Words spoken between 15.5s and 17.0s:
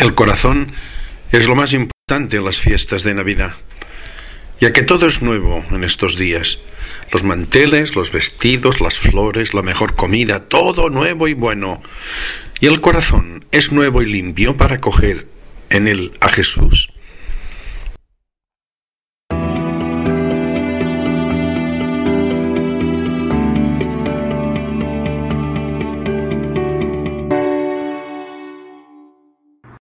en él a Jesús.